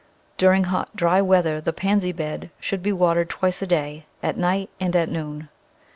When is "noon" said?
5.11-5.47